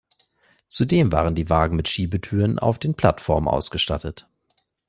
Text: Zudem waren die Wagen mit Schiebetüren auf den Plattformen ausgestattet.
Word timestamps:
Zudem 0.67 1.11
waren 1.11 1.35
die 1.35 1.47
Wagen 1.47 1.75
mit 1.75 1.87
Schiebetüren 1.87 2.57
auf 2.57 2.79
den 2.79 2.95
Plattformen 2.95 3.47
ausgestattet. 3.47 4.27